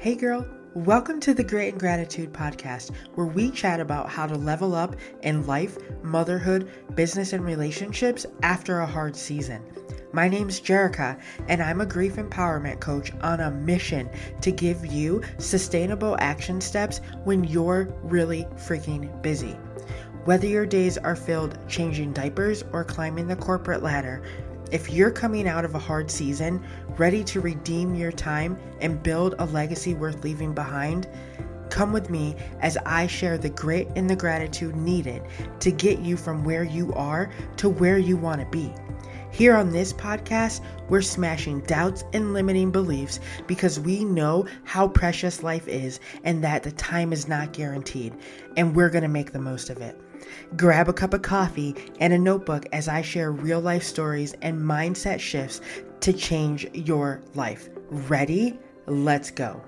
Hey, 0.00 0.14
girl. 0.14 0.46
Welcome 0.72 1.20
to 1.20 1.34
the 1.34 1.44
Grit 1.44 1.72
and 1.72 1.78
Gratitude 1.78 2.32
podcast, 2.32 2.90
where 3.16 3.26
we 3.26 3.50
chat 3.50 3.80
about 3.80 4.08
how 4.08 4.26
to 4.26 4.34
level 4.34 4.74
up 4.74 4.96
in 5.20 5.46
life, 5.46 5.76
motherhood, 6.02 6.70
business, 6.94 7.34
and 7.34 7.44
relationships 7.44 8.24
after 8.42 8.80
a 8.80 8.86
hard 8.86 9.14
season. 9.14 9.62
My 10.14 10.26
name's 10.26 10.58
Jerica, 10.58 11.20
and 11.48 11.62
I'm 11.62 11.82
a 11.82 11.86
grief 11.86 12.14
empowerment 12.14 12.80
coach 12.80 13.12
on 13.20 13.40
a 13.40 13.50
mission 13.50 14.08
to 14.40 14.50
give 14.50 14.86
you 14.86 15.20
sustainable 15.36 16.16
action 16.18 16.62
steps 16.62 17.02
when 17.24 17.44
you're 17.44 17.94
really 18.02 18.46
freaking 18.56 19.20
busy. 19.20 19.52
Whether 20.24 20.46
your 20.46 20.64
days 20.64 20.96
are 20.96 21.14
filled 21.14 21.58
changing 21.68 22.14
diapers 22.14 22.64
or 22.72 22.84
climbing 22.84 23.28
the 23.28 23.36
corporate 23.36 23.82
ladder, 23.82 24.22
if 24.70 24.90
you're 24.90 25.10
coming 25.10 25.48
out 25.48 25.64
of 25.64 25.74
a 25.74 25.78
hard 25.78 26.10
season, 26.10 26.62
ready 26.96 27.24
to 27.24 27.40
redeem 27.40 27.94
your 27.94 28.12
time 28.12 28.58
and 28.80 29.02
build 29.02 29.34
a 29.38 29.46
legacy 29.46 29.94
worth 29.94 30.22
leaving 30.22 30.54
behind, 30.54 31.08
come 31.70 31.92
with 31.92 32.10
me 32.10 32.36
as 32.60 32.76
I 32.86 33.06
share 33.06 33.38
the 33.38 33.50
grit 33.50 33.90
and 33.96 34.08
the 34.08 34.16
gratitude 34.16 34.76
needed 34.76 35.22
to 35.60 35.70
get 35.70 36.00
you 36.00 36.16
from 36.16 36.44
where 36.44 36.64
you 36.64 36.92
are 36.94 37.30
to 37.56 37.68
where 37.68 37.98
you 37.98 38.16
want 38.16 38.40
to 38.40 38.46
be. 38.46 38.72
Here 39.32 39.56
on 39.56 39.70
this 39.70 39.92
podcast, 39.92 40.60
we're 40.88 41.02
smashing 41.02 41.60
doubts 41.60 42.02
and 42.12 42.34
limiting 42.34 42.72
beliefs 42.72 43.20
because 43.46 43.78
we 43.78 44.04
know 44.04 44.46
how 44.64 44.88
precious 44.88 45.42
life 45.42 45.68
is 45.68 46.00
and 46.24 46.42
that 46.42 46.64
the 46.64 46.72
time 46.72 47.12
is 47.12 47.28
not 47.28 47.52
guaranteed, 47.52 48.12
and 48.56 48.74
we're 48.74 48.90
going 48.90 49.02
to 49.02 49.08
make 49.08 49.32
the 49.32 49.38
most 49.38 49.70
of 49.70 49.78
it. 49.78 50.00
Grab 50.56 50.88
a 50.88 50.92
cup 50.92 51.14
of 51.14 51.22
coffee 51.22 51.74
and 52.00 52.12
a 52.12 52.18
notebook 52.18 52.66
as 52.72 52.88
I 52.88 53.02
share 53.02 53.32
real 53.32 53.60
life 53.60 53.82
stories 53.82 54.34
and 54.42 54.60
mindset 54.60 55.20
shifts 55.20 55.60
to 56.00 56.12
change 56.12 56.66
your 56.72 57.22
life. 57.34 57.68
Ready? 57.90 58.58
Let's 58.86 59.30
go. 59.30 59.62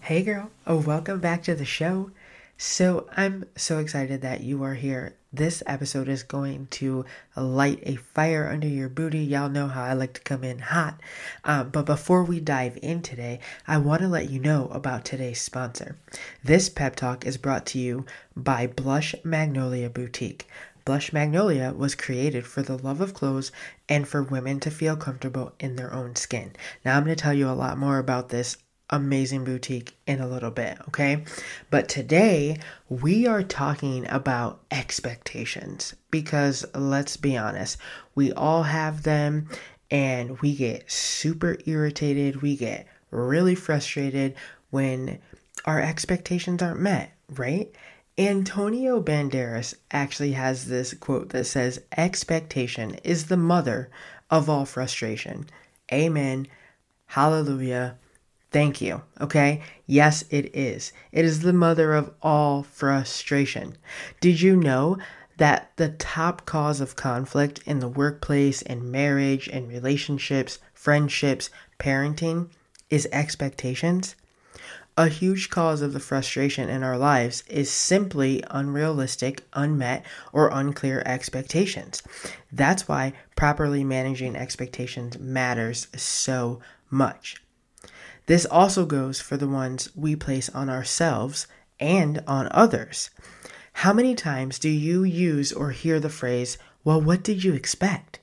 Hey, 0.00 0.22
girl. 0.22 0.50
Oh, 0.66 0.78
welcome 0.78 1.18
back 1.18 1.42
to 1.44 1.54
the 1.54 1.64
show. 1.64 2.10
So, 2.58 3.06
I'm 3.14 3.44
so 3.54 3.80
excited 3.80 4.22
that 4.22 4.40
you 4.40 4.62
are 4.62 4.72
here. 4.72 5.14
This 5.30 5.62
episode 5.66 6.08
is 6.08 6.22
going 6.22 6.68
to 6.68 7.04
light 7.36 7.80
a 7.82 7.96
fire 7.96 8.48
under 8.48 8.66
your 8.66 8.88
booty. 8.88 9.18
Y'all 9.18 9.50
know 9.50 9.68
how 9.68 9.84
I 9.84 9.92
like 9.92 10.14
to 10.14 10.22
come 10.22 10.42
in 10.42 10.60
hot. 10.60 10.98
Um, 11.44 11.68
but 11.68 11.84
before 11.84 12.24
we 12.24 12.40
dive 12.40 12.78
in 12.80 13.02
today, 13.02 13.40
I 13.68 13.76
want 13.76 14.00
to 14.00 14.08
let 14.08 14.30
you 14.30 14.40
know 14.40 14.68
about 14.68 15.04
today's 15.04 15.38
sponsor. 15.38 15.98
This 16.42 16.70
pep 16.70 16.96
talk 16.96 17.26
is 17.26 17.36
brought 17.36 17.66
to 17.66 17.78
you 17.78 18.06
by 18.34 18.66
Blush 18.66 19.14
Magnolia 19.22 19.90
Boutique. 19.90 20.48
Blush 20.86 21.12
Magnolia 21.12 21.74
was 21.76 21.94
created 21.94 22.46
for 22.46 22.62
the 22.62 22.78
love 22.78 23.02
of 23.02 23.12
clothes 23.12 23.52
and 23.86 24.08
for 24.08 24.22
women 24.22 24.60
to 24.60 24.70
feel 24.70 24.96
comfortable 24.96 25.52
in 25.60 25.76
their 25.76 25.92
own 25.92 26.16
skin. 26.16 26.52
Now, 26.86 26.96
I'm 26.96 27.04
going 27.04 27.14
to 27.14 27.22
tell 27.22 27.34
you 27.34 27.50
a 27.50 27.52
lot 27.52 27.76
more 27.76 27.98
about 27.98 28.30
this 28.30 28.56
amazing 28.90 29.44
boutique 29.44 29.96
in 30.06 30.20
a 30.20 30.28
little 30.28 30.50
bit, 30.50 30.78
okay? 30.88 31.24
But 31.70 31.88
today 31.88 32.58
we 32.88 33.26
are 33.26 33.42
talking 33.42 34.06
about 34.08 34.60
expectations 34.70 35.94
because 36.10 36.64
let's 36.74 37.16
be 37.16 37.36
honest, 37.36 37.78
we 38.14 38.32
all 38.32 38.64
have 38.64 39.02
them 39.02 39.48
and 39.90 40.40
we 40.40 40.54
get 40.54 40.90
super 40.90 41.58
irritated, 41.66 42.42
we 42.42 42.56
get 42.56 42.86
really 43.10 43.54
frustrated 43.54 44.34
when 44.70 45.18
our 45.64 45.80
expectations 45.80 46.62
aren't 46.62 46.80
met, 46.80 47.12
right? 47.30 47.72
Antonio 48.18 49.02
Banderas 49.02 49.74
actually 49.90 50.32
has 50.32 50.66
this 50.66 50.94
quote 50.94 51.30
that 51.30 51.44
says, 51.44 51.82
Expectation 51.96 52.94
is 53.04 53.26
the 53.26 53.36
mother 53.36 53.90
of 54.30 54.48
all 54.48 54.64
frustration. 54.64 55.46
Amen. 55.92 56.46
Hallelujah. 57.06 57.98
Thank 58.56 58.80
you. 58.80 59.02
Okay? 59.20 59.60
Yes, 59.86 60.24
it 60.30 60.56
is. 60.56 60.94
It 61.12 61.26
is 61.26 61.40
the 61.40 61.52
mother 61.52 61.92
of 61.92 62.14
all 62.22 62.62
frustration. 62.62 63.76
Did 64.18 64.40
you 64.40 64.56
know 64.56 64.96
that 65.36 65.72
the 65.76 65.90
top 65.90 66.46
cause 66.46 66.80
of 66.80 66.96
conflict 66.96 67.60
in 67.66 67.80
the 67.80 67.88
workplace 67.88 68.62
in 68.62 68.90
marriage 68.90 69.46
in 69.46 69.68
relationships, 69.68 70.58
friendships, 70.72 71.50
parenting 71.78 72.48
is 72.88 73.06
expectations? 73.12 74.16
A 74.96 75.08
huge 75.08 75.50
cause 75.50 75.82
of 75.82 75.92
the 75.92 76.00
frustration 76.00 76.70
in 76.70 76.82
our 76.82 76.96
lives 76.96 77.44
is 77.50 77.70
simply 77.70 78.42
unrealistic, 78.50 79.44
unmet, 79.52 80.02
or 80.32 80.48
unclear 80.50 81.02
expectations. 81.04 82.02
That's 82.50 82.88
why 82.88 83.12
properly 83.36 83.84
managing 83.84 84.34
expectations 84.34 85.18
matters 85.18 85.88
so 85.94 86.60
much. 86.88 87.36
This 88.26 88.44
also 88.44 88.86
goes 88.86 89.20
for 89.20 89.36
the 89.36 89.48
ones 89.48 89.88
we 89.94 90.16
place 90.16 90.48
on 90.50 90.68
ourselves 90.68 91.46
and 91.78 92.22
on 92.26 92.48
others. 92.50 93.10
How 93.72 93.92
many 93.92 94.14
times 94.14 94.58
do 94.58 94.68
you 94.68 95.04
use 95.04 95.52
or 95.52 95.70
hear 95.70 96.00
the 96.00 96.08
phrase, 96.08 96.58
well, 96.82 97.00
what 97.00 97.22
did 97.22 97.44
you 97.44 97.54
expect? 97.54 98.20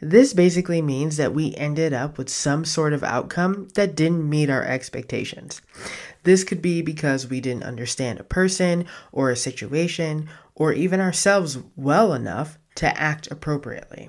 This 0.00 0.32
basically 0.32 0.80
means 0.80 1.18
that 1.18 1.34
we 1.34 1.54
ended 1.56 1.92
up 1.92 2.16
with 2.16 2.30
some 2.30 2.64
sort 2.64 2.92
of 2.92 3.04
outcome 3.04 3.68
that 3.74 3.94
didn't 3.94 4.28
meet 4.28 4.48
our 4.48 4.64
expectations. 4.64 5.60
This 6.22 6.42
could 6.42 6.62
be 6.62 6.80
because 6.80 7.26
we 7.26 7.40
didn't 7.40 7.64
understand 7.64 8.18
a 8.18 8.24
person 8.24 8.86
or 9.12 9.30
a 9.30 9.36
situation 9.36 10.28
or 10.54 10.72
even 10.72 11.00
ourselves 11.00 11.58
well 11.76 12.14
enough 12.14 12.58
to 12.76 12.98
act 12.98 13.30
appropriately. 13.30 14.08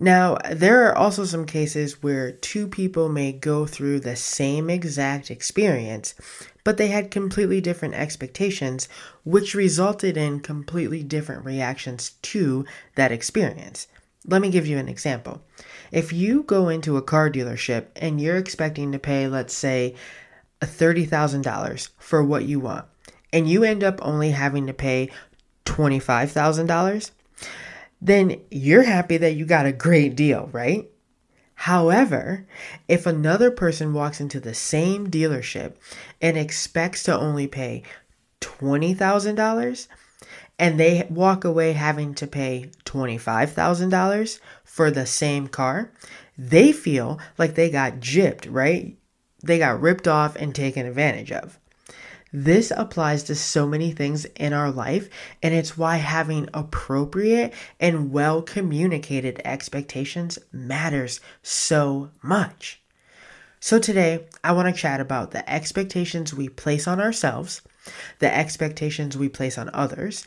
Now, 0.00 0.38
there 0.48 0.86
are 0.86 0.96
also 0.96 1.24
some 1.24 1.44
cases 1.44 2.02
where 2.02 2.30
two 2.30 2.68
people 2.68 3.08
may 3.08 3.32
go 3.32 3.66
through 3.66 4.00
the 4.00 4.14
same 4.14 4.70
exact 4.70 5.28
experience, 5.28 6.14
but 6.62 6.76
they 6.76 6.88
had 6.88 7.10
completely 7.10 7.60
different 7.60 7.94
expectations, 7.94 8.88
which 9.24 9.56
resulted 9.56 10.16
in 10.16 10.38
completely 10.38 11.02
different 11.02 11.44
reactions 11.44 12.10
to 12.22 12.64
that 12.94 13.10
experience. 13.10 13.88
Let 14.24 14.40
me 14.40 14.50
give 14.50 14.68
you 14.68 14.78
an 14.78 14.88
example. 14.88 15.42
If 15.90 16.12
you 16.12 16.44
go 16.44 16.68
into 16.68 16.96
a 16.96 17.02
car 17.02 17.28
dealership 17.28 17.86
and 17.96 18.20
you're 18.20 18.36
expecting 18.36 18.92
to 18.92 18.98
pay, 19.00 19.26
let's 19.26 19.54
say, 19.54 19.96
$30,000 20.60 21.88
for 21.98 22.22
what 22.22 22.44
you 22.44 22.60
want, 22.60 22.84
and 23.32 23.48
you 23.48 23.64
end 23.64 23.82
up 23.82 23.98
only 24.02 24.30
having 24.30 24.66
to 24.68 24.72
pay 24.72 25.10
$25,000, 25.64 27.10
then 28.00 28.40
you're 28.50 28.82
happy 28.82 29.16
that 29.16 29.34
you 29.34 29.44
got 29.44 29.66
a 29.66 29.72
great 29.72 30.16
deal, 30.16 30.48
right? 30.52 30.88
However, 31.54 32.46
if 32.86 33.04
another 33.04 33.50
person 33.50 33.92
walks 33.92 34.20
into 34.20 34.38
the 34.38 34.54
same 34.54 35.10
dealership 35.10 35.74
and 36.22 36.36
expects 36.38 37.02
to 37.04 37.18
only 37.18 37.48
pay 37.48 37.82
$20,000 38.40 39.88
and 40.58 40.78
they 40.78 41.06
walk 41.10 41.44
away 41.44 41.72
having 41.72 42.14
to 42.14 42.26
pay 42.26 42.70
$25,000 42.84 44.40
for 44.64 44.90
the 44.90 45.06
same 45.06 45.48
car, 45.48 45.90
they 46.36 46.70
feel 46.70 47.18
like 47.36 47.56
they 47.56 47.70
got 47.70 47.94
gypped, 47.94 48.46
right? 48.48 48.96
They 49.42 49.58
got 49.58 49.80
ripped 49.80 50.06
off 50.06 50.36
and 50.36 50.54
taken 50.54 50.86
advantage 50.86 51.32
of. 51.32 51.58
This 52.32 52.70
applies 52.76 53.22
to 53.24 53.34
so 53.34 53.66
many 53.66 53.90
things 53.92 54.26
in 54.36 54.52
our 54.52 54.70
life, 54.70 55.08
and 55.42 55.54
it's 55.54 55.78
why 55.78 55.96
having 55.96 56.48
appropriate 56.52 57.54
and 57.80 58.12
well 58.12 58.42
communicated 58.42 59.40
expectations 59.44 60.38
matters 60.52 61.20
so 61.42 62.10
much. 62.22 62.82
So, 63.60 63.78
today 63.78 64.26
I 64.44 64.52
want 64.52 64.74
to 64.74 64.80
chat 64.80 65.00
about 65.00 65.30
the 65.30 65.48
expectations 65.50 66.34
we 66.34 66.48
place 66.48 66.86
on 66.86 67.00
ourselves, 67.00 67.62
the 68.18 68.34
expectations 68.34 69.16
we 69.16 69.28
place 69.30 69.56
on 69.56 69.70
others, 69.72 70.24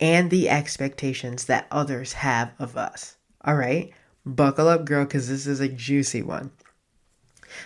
and 0.00 0.30
the 0.30 0.48
expectations 0.48 1.44
that 1.44 1.66
others 1.70 2.14
have 2.14 2.52
of 2.58 2.76
us. 2.76 3.16
All 3.44 3.56
right, 3.56 3.92
buckle 4.24 4.68
up, 4.68 4.86
girl, 4.86 5.04
because 5.04 5.28
this 5.28 5.46
is 5.46 5.60
a 5.60 5.68
juicy 5.68 6.22
one. 6.22 6.50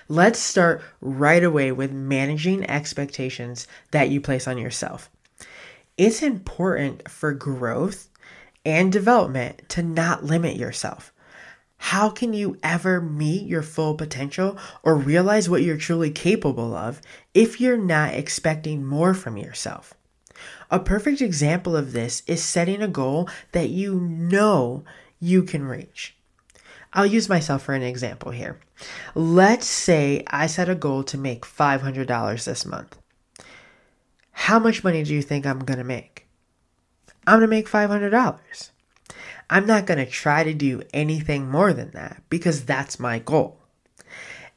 Let's 0.08 0.38
start 0.38 0.82
right 1.00 1.42
away 1.42 1.72
with 1.72 1.92
managing 1.92 2.68
expectations 2.68 3.66
that 3.90 4.10
you 4.10 4.20
place 4.20 4.46
on 4.46 4.58
yourself. 4.58 5.10
It's 5.96 6.22
important 6.22 7.08
for 7.10 7.32
growth 7.32 8.08
and 8.64 8.92
development 8.92 9.68
to 9.70 9.82
not 9.82 10.24
limit 10.24 10.56
yourself. 10.56 11.12
How 11.76 12.10
can 12.10 12.34
you 12.34 12.58
ever 12.62 13.00
meet 13.00 13.46
your 13.46 13.62
full 13.62 13.94
potential 13.94 14.58
or 14.82 14.94
realize 14.94 15.48
what 15.48 15.62
you're 15.62 15.78
truly 15.78 16.10
capable 16.10 16.74
of 16.74 17.00
if 17.32 17.60
you're 17.60 17.78
not 17.78 18.12
expecting 18.12 18.84
more 18.84 19.14
from 19.14 19.38
yourself? 19.38 19.94
A 20.70 20.78
perfect 20.78 21.20
example 21.20 21.74
of 21.74 21.92
this 21.92 22.22
is 22.26 22.42
setting 22.42 22.82
a 22.82 22.88
goal 22.88 23.28
that 23.52 23.70
you 23.70 23.98
know 23.98 24.84
you 25.20 25.42
can 25.42 25.64
reach. 25.64 26.14
I'll 26.92 27.06
use 27.06 27.28
myself 27.28 27.62
for 27.62 27.74
an 27.74 27.82
example 27.82 28.32
here. 28.32 28.58
Let's 29.14 29.66
say 29.66 30.24
I 30.26 30.46
set 30.46 30.68
a 30.68 30.74
goal 30.74 31.04
to 31.04 31.18
make 31.18 31.42
$500 31.46 32.44
this 32.44 32.66
month. 32.66 32.98
How 34.32 34.58
much 34.58 34.82
money 34.82 35.04
do 35.04 35.14
you 35.14 35.22
think 35.22 35.46
I'm 35.46 35.60
going 35.60 35.78
to 35.78 35.84
make? 35.84 36.26
I'm 37.26 37.38
going 37.38 37.42
to 37.42 37.46
make 37.48 37.68
$500. 37.68 38.70
I'm 39.50 39.66
not 39.66 39.86
going 39.86 39.98
to 39.98 40.10
try 40.10 40.42
to 40.42 40.54
do 40.54 40.82
anything 40.92 41.48
more 41.48 41.72
than 41.72 41.90
that 41.92 42.22
because 42.28 42.64
that's 42.64 42.98
my 42.98 43.18
goal. 43.18 43.58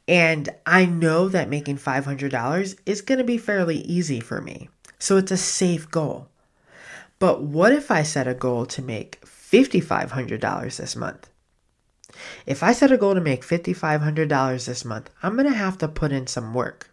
And 0.08 0.50
I 0.66 0.86
know 0.86 1.30
that 1.30 1.50
making 1.50 1.78
$500 1.78 2.80
is 2.86 3.02
going 3.02 3.18
to 3.20 3.24
be 3.24 3.38
fairly 3.38 3.78
easy 3.78 4.20
for 4.20 4.42
me. 4.42 4.70
So 5.00 5.18
it's 5.18 5.32
a 5.32 5.38
safe 5.38 5.90
goal. 5.90 6.30
But 7.20 7.42
what 7.42 7.72
if 7.72 7.92
I 7.92 8.04
set 8.04 8.28
a 8.28 8.34
goal 8.34 8.66
to 8.68 8.82
make 8.82 9.22
$5,500 9.22 10.78
this 10.78 10.96
month? 10.96 11.30
If 12.46 12.64
I 12.64 12.74
set 12.74 12.92
a 12.92 12.98
goal 12.98 13.16
to 13.16 13.22
make 13.22 13.46
$5,500 13.46 14.66
this 14.66 14.86
month, 14.86 15.10
I'm 15.22 15.34
going 15.34 15.52
to 15.52 15.58
have 15.58 15.78
to 15.80 15.88
put 15.88 16.12
in 16.12 16.28
some 16.28 16.54
work. 16.54 16.90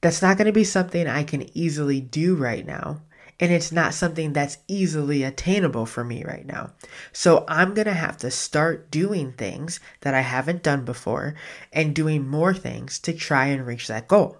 That's 0.00 0.22
not 0.22 0.36
going 0.36 0.46
to 0.46 0.52
be 0.52 0.64
something 0.64 1.06
I 1.06 1.24
can 1.24 1.56
easily 1.56 2.00
do 2.00 2.34
right 2.36 2.66
now. 2.66 3.02
And 3.40 3.52
it's 3.52 3.70
not 3.70 3.94
something 3.94 4.32
that's 4.32 4.58
easily 4.66 5.22
attainable 5.22 5.86
for 5.86 6.02
me 6.02 6.24
right 6.24 6.44
now. 6.44 6.72
So 7.12 7.44
I'm 7.46 7.72
going 7.72 7.86
to 7.86 7.94
have 7.94 8.16
to 8.18 8.32
start 8.32 8.90
doing 8.90 9.32
things 9.32 9.78
that 10.00 10.12
I 10.12 10.22
haven't 10.22 10.64
done 10.64 10.84
before 10.84 11.34
and 11.72 11.94
doing 11.94 12.26
more 12.26 12.52
things 12.52 12.98
to 13.00 13.12
try 13.12 13.46
and 13.46 13.64
reach 13.64 13.86
that 13.86 14.08
goal. 14.08 14.38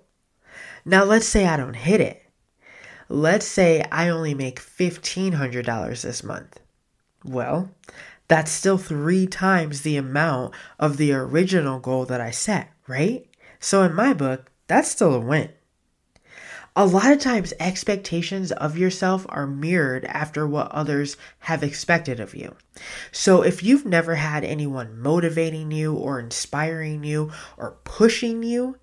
Now, 0.85 1.05
let's 1.05 1.29
say 1.29 1.47
I 1.47 1.57
don't 1.57 1.75
hit 1.75 2.01
it. 2.01 2.23
Let's 3.09 3.47
say 3.47 3.85
I 3.93 4.09
only 4.09 4.35
make 4.35 4.61
$1,500 4.61 6.03
this 6.03 6.25
month. 6.25 6.59
Well, 7.25 7.71
that's 8.29 8.51
still 8.51 8.79
three 8.79 9.27
times 9.27 9.81
the 9.81 9.97
amount 9.97 10.55
of 10.79 10.99
the 10.99 11.13
original 11.13 11.81
goal 11.81 12.05
that 12.05 12.21
I 12.21 12.31
set, 12.31 12.71
right? 12.87 13.27
So 13.59 13.83
in 13.83 13.95
my 13.95 14.13
book, 14.13 14.51
that's 14.67 14.91
still 14.91 15.15
a 15.15 15.21
win. 15.21 15.51
A 16.77 16.87
lot 16.87 17.11
of 17.11 17.19
times, 17.19 17.53
expectations 17.59 18.53
of 18.53 18.79
yourself 18.79 19.27
are 19.31 19.49
mirrored 19.49 20.05
after 20.05 20.47
what 20.47 20.71
others 20.71 21.17
have 21.41 21.65
expected 21.65 22.21
of 22.21 22.37
you. 22.37 22.55
So, 23.11 23.43
if 23.43 23.65
you've 23.65 23.85
never 23.85 24.15
had 24.15 24.45
anyone 24.45 24.97
motivating 24.97 25.73
you 25.73 25.95
or 25.95 26.21
inspiring 26.21 27.03
you 27.03 27.33
or 27.57 27.79
pushing 27.83 28.45
you, 28.45 28.77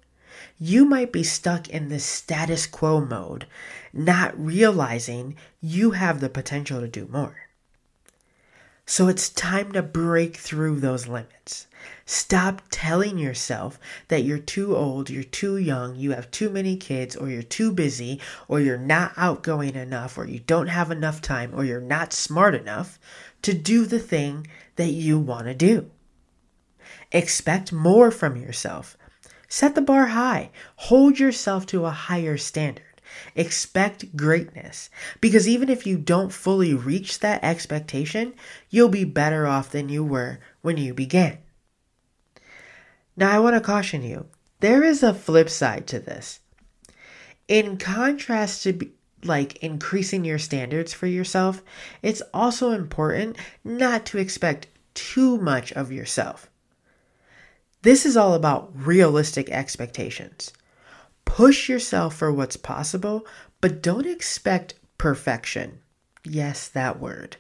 you 0.60 0.84
might 0.84 1.14
be 1.14 1.24
stuck 1.24 1.70
in 1.70 1.88
this 1.88 2.04
status 2.04 2.68
quo 2.68 3.00
mode, 3.00 3.48
not 3.94 4.38
realizing 4.38 5.38
you 5.62 5.92
have 5.92 6.20
the 6.20 6.28
potential 6.28 6.82
to 6.82 6.90
do 6.90 7.08
more. 7.10 7.45
So 8.88 9.08
it's 9.08 9.30
time 9.30 9.72
to 9.72 9.82
break 9.82 10.38
through 10.38 10.80
those 10.80 11.08
limits. 11.08 11.66
Stop 12.06 12.62
telling 12.70 13.18
yourself 13.18 13.80
that 14.10 14.24
you're 14.24 14.38
too 14.38 14.76
old, 14.76 15.10
you're 15.10 15.24
too 15.24 15.58
young, 15.58 15.96
you 15.96 16.12
have 16.12 16.30
too 16.30 16.52
many 16.52 16.78
kids, 16.78 17.16
or 17.16 17.28
you're 17.28 17.42
too 17.42 17.72
busy, 17.72 18.22
or 18.48 18.60
you're 18.60 18.78
not 18.78 19.14
outgoing 19.18 19.76
enough, 19.76 20.20
or 20.20 20.26
you 20.26 20.40
don't 20.40 20.68
have 20.68 20.92
enough 20.92 21.20
time, 21.20 21.52
or 21.56 21.66
you're 21.66 21.82
not 21.82 22.14
smart 22.14 22.54
enough 22.54 23.00
to 23.42 23.56
do 23.56 23.86
the 23.86 24.00
thing 24.00 24.46
that 24.76 24.92
you 24.92 25.18
want 25.18 25.48
to 25.48 25.56
do. 25.56 25.90
Expect 27.12 27.74
more 27.74 28.12
from 28.12 28.38
yourself. 28.38 28.98
Set 29.48 29.74
the 29.74 29.82
bar 29.82 30.08
high. 30.08 30.52
Hold 30.76 31.18
yourself 31.18 31.66
to 31.68 31.86
a 31.86 31.92
higher 31.92 32.38
standard. 32.38 32.95
Expect 33.36 34.16
greatness. 34.16 34.90
Because 35.22 35.48
even 35.48 35.70
if 35.70 35.86
you 35.86 35.98
don't 35.98 36.34
fully 36.34 36.74
reach 36.74 37.20
that 37.20 37.44
expectation, 37.44 38.34
you'll 38.70 38.90
be 38.90 39.04
better 39.04 39.48
off 39.48 39.72
than 39.72 39.90
you 39.90 40.04
were 40.04 40.40
when 40.62 40.78
you 40.78 40.94
began. 40.94 41.38
Now, 43.18 43.32
I 43.32 43.40
want 43.40 43.56
to 43.56 43.62
caution 43.62 44.04
you 44.04 44.28
there 44.60 44.84
is 44.84 45.04
a 45.04 45.14
flip 45.14 45.50
side 45.50 45.86
to 45.88 46.00
this. 46.00 46.40
In 47.48 47.78
contrast 47.78 48.64
to 48.64 48.74
be, 48.74 48.92
like 49.24 49.58
increasing 49.58 50.26
your 50.26 50.40
standards 50.40 50.94
for 50.94 51.08
yourself, 51.08 51.62
it's 52.02 52.22
also 52.34 52.72
important 52.72 53.38
not 53.64 54.06
to 54.08 54.18
expect 54.18 54.68
too 54.94 55.38
much 55.38 55.72
of 55.74 55.92
yourself. 55.92 56.50
This 57.82 58.06
is 58.06 58.18
all 58.18 58.34
about 58.34 58.72
realistic 58.74 59.50
expectations. 59.50 60.52
Push 61.26 61.68
yourself 61.68 62.16
for 62.16 62.32
what's 62.32 62.58
possible, 62.58 63.26
but 63.62 63.82
don't 63.82 64.06
expect 64.06 64.76
perfection. 64.98 65.80
Yes, 66.24 66.68
that 66.70 67.00
word. 67.00 67.38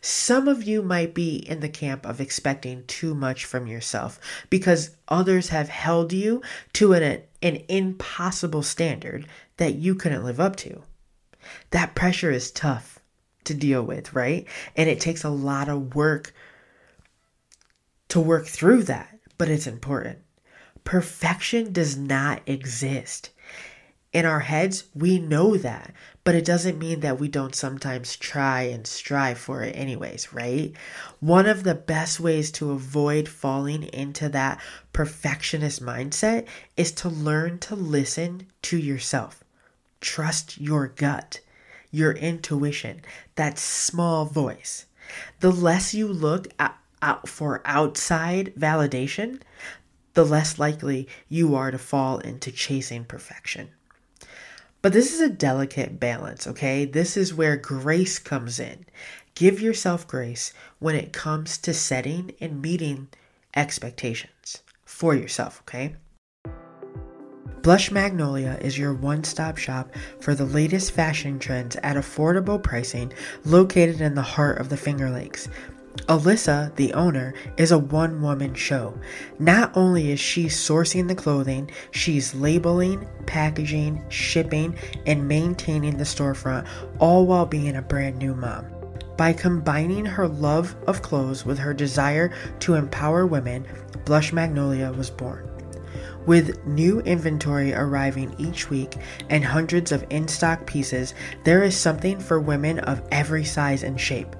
Some 0.00 0.48
of 0.48 0.64
you 0.64 0.82
might 0.82 1.14
be 1.14 1.36
in 1.36 1.60
the 1.60 1.68
camp 1.68 2.04
of 2.04 2.20
expecting 2.20 2.84
too 2.86 3.14
much 3.14 3.44
from 3.44 3.66
yourself 3.66 4.18
because 4.50 4.96
others 5.08 5.50
have 5.50 5.68
held 5.68 6.12
you 6.12 6.42
to 6.74 6.92
an, 6.92 7.22
an 7.42 7.62
impossible 7.68 8.62
standard 8.62 9.26
that 9.58 9.76
you 9.76 9.94
couldn't 9.94 10.24
live 10.24 10.40
up 10.40 10.56
to. 10.56 10.82
That 11.70 11.94
pressure 11.94 12.30
is 12.30 12.50
tough 12.50 12.98
to 13.44 13.54
deal 13.54 13.82
with, 13.82 14.12
right? 14.12 14.46
And 14.76 14.88
it 14.88 15.00
takes 15.00 15.24
a 15.24 15.30
lot 15.30 15.68
of 15.68 15.94
work 15.94 16.34
to 18.08 18.20
work 18.20 18.46
through 18.46 18.82
that, 18.84 19.18
but 19.38 19.48
it's 19.48 19.66
important. 19.66 20.18
Perfection 20.84 21.72
does 21.72 21.96
not 21.96 22.42
exist. 22.46 23.30
In 24.12 24.26
our 24.26 24.40
heads, 24.40 24.84
we 24.92 25.20
know 25.20 25.56
that, 25.56 25.92
but 26.24 26.34
it 26.34 26.44
doesn't 26.44 26.78
mean 26.78 26.98
that 27.00 27.20
we 27.20 27.28
don't 27.28 27.54
sometimes 27.54 28.16
try 28.16 28.62
and 28.62 28.84
strive 28.84 29.38
for 29.38 29.62
it, 29.62 29.76
anyways, 29.76 30.32
right? 30.32 30.72
One 31.20 31.46
of 31.46 31.62
the 31.62 31.76
best 31.76 32.18
ways 32.18 32.50
to 32.52 32.72
avoid 32.72 33.28
falling 33.28 33.84
into 33.84 34.28
that 34.30 34.60
perfectionist 34.92 35.80
mindset 35.80 36.46
is 36.76 36.90
to 36.92 37.08
learn 37.08 37.58
to 37.60 37.76
listen 37.76 38.48
to 38.62 38.76
yourself. 38.76 39.44
Trust 40.00 40.60
your 40.60 40.88
gut, 40.88 41.40
your 41.92 42.12
intuition, 42.12 43.02
that 43.36 43.60
small 43.60 44.24
voice. 44.24 44.86
The 45.38 45.52
less 45.52 45.94
you 45.94 46.08
look 46.08 46.48
out 46.58 47.28
for 47.28 47.62
outside 47.64 48.54
validation, 48.56 49.40
the 50.20 50.26
less 50.26 50.58
likely 50.58 51.08
you 51.30 51.54
are 51.54 51.70
to 51.70 51.78
fall 51.78 52.18
into 52.18 52.52
chasing 52.52 53.06
perfection. 53.06 53.70
But 54.82 54.92
this 54.92 55.14
is 55.14 55.20
a 55.22 55.30
delicate 55.30 55.98
balance, 55.98 56.46
okay? 56.46 56.84
This 56.84 57.16
is 57.16 57.32
where 57.32 57.56
grace 57.56 58.18
comes 58.18 58.60
in. 58.60 58.84
Give 59.34 59.62
yourself 59.62 60.06
grace 60.06 60.52
when 60.78 60.94
it 60.94 61.14
comes 61.14 61.56
to 61.56 61.72
setting 61.72 62.32
and 62.38 62.60
meeting 62.60 63.08
expectations 63.56 64.60
for 64.84 65.14
yourself, 65.14 65.62
okay? 65.62 65.96
Blush 67.62 67.90
Magnolia 67.90 68.58
is 68.60 68.76
your 68.76 68.92
one 68.92 69.24
stop 69.24 69.56
shop 69.56 69.90
for 70.20 70.34
the 70.34 70.44
latest 70.44 70.92
fashion 70.92 71.38
trends 71.38 71.76
at 71.76 71.96
affordable 71.96 72.62
pricing 72.62 73.10
located 73.46 74.02
in 74.02 74.14
the 74.14 74.20
heart 74.20 74.58
of 74.58 74.68
the 74.68 74.76
Finger 74.76 75.08
Lakes. 75.08 75.48
Alyssa, 76.06 76.74
the 76.76 76.92
owner, 76.94 77.34
is 77.56 77.72
a 77.72 77.78
one 77.78 78.22
woman 78.22 78.54
show. 78.54 78.94
Not 79.38 79.76
only 79.76 80.12
is 80.12 80.20
she 80.20 80.46
sourcing 80.46 81.08
the 81.08 81.14
clothing, 81.14 81.70
she's 81.90 82.34
labeling, 82.34 83.08
packaging, 83.26 84.04
shipping, 84.08 84.76
and 85.06 85.26
maintaining 85.26 85.96
the 85.96 86.04
storefront, 86.04 86.68
all 87.00 87.26
while 87.26 87.46
being 87.46 87.76
a 87.76 87.82
brand 87.82 88.18
new 88.18 88.34
mom. 88.34 88.66
By 89.16 89.32
combining 89.32 90.06
her 90.06 90.28
love 90.28 90.74
of 90.86 91.02
clothes 91.02 91.44
with 91.44 91.58
her 91.58 91.74
desire 91.74 92.32
to 92.60 92.74
empower 92.74 93.26
women, 93.26 93.66
Blush 94.04 94.32
Magnolia 94.32 94.92
was 94.92 95.10
born. 95.10 95.50
With 96.26 96.64
new 96.66 97.00
inventory 97.00 97.74
arriving 97.74 98.34
each 98.38 98.70
week 98.70 98.96
and 99.28 99.44
hundreds 99.44 99.90
of 99.90 100.04
in 100.10 100.28
stock 100.28 100.66
pieces, 100.66 101.14
there 101.44 101.62
is 101.62 101.76
something 101.76 102.20
for 102.20 102.38
women 102.38 102.78
of 102.80 103.02
every 103.10 103.44
size 103.44 103.82
and 103.82 104.00
shape. 104.00 104.36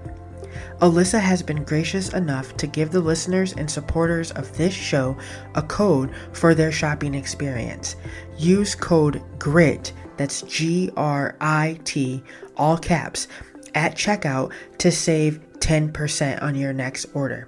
Alyssa 0.80 1.20
has 1.20 1.42
been 1.42 1.62
gracious 1.64 2.14
enough 2.14 2.56
to 2.56 2.66
give 2.66 2.90
the 2.90 3.02
listeners 3.02 3.52
and 3.52 3.70
supporters 3.70 4.30
of 4.30 4.56
this 4.56 4.72
show 4.72 5.14
a 5.54 5.62
code 5.62 6.10
for 6.32 6.54
their 6.54 6.72
shopping 6.72 7.14
experience. 7.14 7.96
Use 8.38 8.74
code 8.74 9.22
GRIT, 9.38 9.92
that's 10.16 10.40
G 10.42 10.90
R 10.96 11.36
I 11.38 11.78
T, 11.84 12.22
all 12.56 12.78
caps, 12.78 13.28
at 13.74 13.94
checkout 13.94 14.52
to 14.78 14.90
save 14.90 15.40
10% 15.58 16.42
on 16.42 16.54
your 16.54 16.72
next 16.72 17.04
order. 17.12 17.46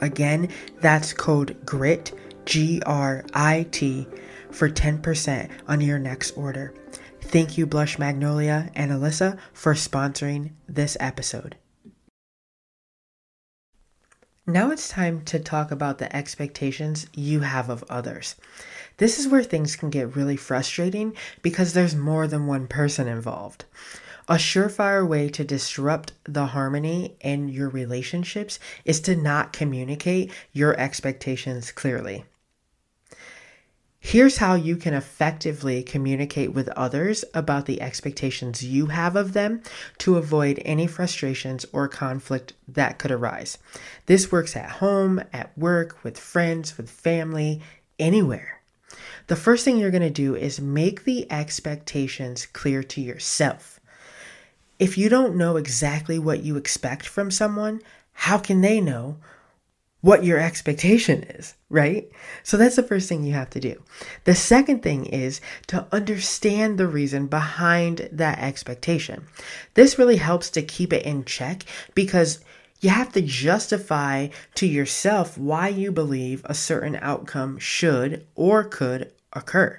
Again, 0.00 0.48
that's 0.80 1.12
code 1.12 1.56
GRIT, 1.64 2.12
G 2.46 2.82
R 2.84 3.24
I 3.32 3.64
T, 3.70 4.08
for 4.50 4.68
10% 4.68 5.48
on 5.68 5.80
your 5.80 6.00
next 6.00 6.32
order. 6.32 6.74
Thank 7.20 7.56
you, 7.56 7.64
Blush 7.64 7.96
Magnolia 7.96 8.72
and 8.74 8.90
Alyssa, 8.90 9.38
for 9.52 9.74
sponsoring 9.74 10.50
this 10.68 10.96
episode. 10.98 11.54
Now 14.50 14.72
it's 14.72 14.88
time 14.88 15.22
to 15.26 15.38
talk 15.38 15.70
about 15.70 15.98
the 15.98 16.14
expectations 16.14 17.06
you 17.14 17.38
have 17.38 17.68
of 17.70 17.84
others. 17.88 18.34
This 18.96 19.16
is 19.16 19.28
where 19.28 19.44
things 19.44 19.76
can 19.76 19.90
get 19.90 20.16
really 20.16 20.34
frustrating 20.34 21.14
because 21.40 21.72
there's 21.72 21.94
more 21.94 22.26
than 22.26 22.48
one 22.48 22.66
person 22.66 23.06
involved. 23.06 23.64
A 24.28 24.34
surefire 24.34 25.06
way 25.06 25.28
to 25.28 25.44
disrupt 25.44 26.14
the 26.24 26.46
harmony 26.46 27.14
in 27.20 27.48
your 27.48 27.68
relationships 27.68 28.58
is 28.84 29.00
to 29.02 29.14
not 29.14 29.52
communicate 29.52 30.32
your 30.52 30.76
expectations 30.80 31.70
clearly. 31.70 32.24
Here's 34.02 34.38
how 34.38 34.54
you 34.54 34.76
can 34.76 34.94
effectively 34.94 35.82
communicate 35.82 36.54
with 36.54 36.70
others 36.70 37.22
about 37.34 37.66
the 37.66 37.82
expectations 37.82 38.64
you 38.64 38.86
have 38.86 39.14
of 39.14 39.34
them 39.34 39.62
to 39.98 40.16
avoid 40.16 40.60
any 40.64 40.86
frustrations 40.86 41.66
or 41.70 41.86
conflict 41.86 42.54
that 42.66 42.98
could 42.98 43.10
arise. 43.10 43.58
This 44.06 44.32
works 44.32 44.56
at 44.56 44.70
home, 44.70 45.22
at 45.34 45.56
work, 45.56 46.02
with 46.02 46.18
friends, 46.18 46.78
with 46.78 46.90
family, 46.90 47.60
anywhere. 47.98 48.62
The 49.26 49.36
first 49.36 49.66
thing 49.66 49.76
you're 49.76 49.90
going 49.90 50.02
to 50.02 50.10
do 50.10 50.34
is 50.34 50.60
make 50.60 51.04
the 51.04 51.30
expectations 51.30 52.46
clear 52.46 52.82
to 52.82 53.02
yourself. 53.02 53.80
If 54.78 54.96
you 54.96 55.10
don't 55.10 55.36
know 55.36 55.56
exactly 55.56 56.18
what 56.18 56.42
you 56.42 56.56
expect 56.56 57.06
from 57.06 57.30
someone, 57.30 57.82
how 58.12 58.38
can 58.38 58.62
they 58.62 58.80
know 58.80 59.18
what 60.00 60.24
your 60.24 60.38
expectation 60.38 61.22
is, 61.24 61.54
right? 61.68 62.10
So 62.42 62.56
that's 62.56 62.76
the 62.76 62.82
first 62.82 63.08
thing 63.08 63.22
you 63.22 63.34
have 63.34 63.50
to 63.50 63.60
do. 63.60 63.82
The 64.24 64.34
second 64.34 64.82
thing 64.82 65.06
is 65.06 65.40
to 65.66 65.86
understand 65.92 66.78
the 66.78 66.86
reason 66.86 67.26
behind 67.26 68.08
that 68.12 68.38
expectation. 68.38 69.26
This 69.74 69.98
really 69.98 70.16
helps 70.16 70.50
to 70.50 70.62
keep 70.62 70.92
it 70.92 71.04
in 71.04 71.24
check 71.24 71.64
because 71.94 72.40
you 72.80 72.88
have 72.88 73.12
to 73.12 73.20
justify 73.20 74.28
to 74.54 74.66
yourself 74.66 75.36
why 75.36 75.68
you 75.68 75.92
believe 75.92 76.42
a 76.44 76.54
certain 76.54 76.98
outcome 77.02 77.58
should 77.58 78.26
or 78.34 78.64
could 78.64 79.12
occur. 79.34 79.78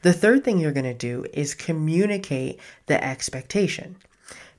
The 0.00 0.14
third 0.14 0.44
thing 0.44 0.58
you're 0.58 0.72
going 0.72 0.84
to 0.84 0.94
do 0.94 1.26
is 1.34 1.54
communicate 1.54 2.58
the 2.86 3.02
expectation. 3.02 3.96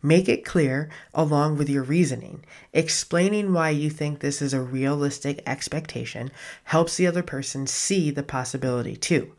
Make 0.03 0.29
it 0.29 0.45
clear 0.45 0.89
along 1.13 1.57
with 1.57 1.69
your 1.69 1.83
reasoning. 1.83 2.43
Explaining 2.73 3.51
why 3.51 3.71
you 3.71 3.89
think 3.89 4.19
this 4.19 4.41
is 4.41 4.53
a 4.53 4.61
realistic 4.61 5.41
expectation 5.45 6.31
helps 6.65 6.97
the 6.97 7.07
other 7.07 7.23
person 7.23 7.67
see 7.67 8.11
the 8.11 8.23
possibility 8.23 8.95
too. 8.95 9.33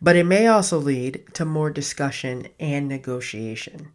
But 0.00 0.16
it 0.16 0.24
may 0.24 0.46
also 0.46 0.78
lead 0.78 1.24
to 1.34 1.44
more 1.44 1.70
discussion 1.70 2.48
and 2.58 2.88
negotiation. 2.88 3.92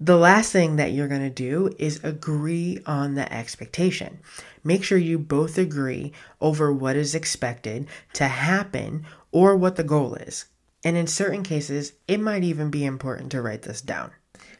The 0.00 0.16
last 0.16 0.52
thing 0.52 0.76
that 0.76 0.92
you're 0.92 1.08
going 1.08 1.22
to 1.22 1.30
do 1.30 1.74
is 1.78 2.02
agree 2.04 2.80
on 2.86 3.14
the 3.14 3.32
expectation. 3.32 4.20
Make 4.62 4.84
sure 4.84 4.98
you 4.98 5.18
both 5.18 5.58
agree 5.58 6.12
over 6.40 6.72
what 6.72 6.96
is 6.96 7.14
expected 7.14 7.86
to 8.12 8.28
happen 8.28 9.04
or 9.32 9.56
what 9.56 9.76
the 9.76 9.84
goal 9.84 10.14
is. 10.14 10.44
And 10.84 10.96
in 10.96 11.06
certain 11.06 11.42
cases, 11.42 11.94
it 12.06 12.20
might 12.20 12.44
even 12.44 12.70
be 12.70 12.84
important 12.84 13.32
to 13.32 13.42
write 13.42 13.62
this 13.62 13.80
down. 13.80 14.12